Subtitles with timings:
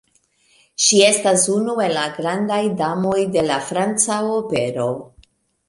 [0.85, 4.91] Ŝi estas unu el la grandaj damoj de la franca opero.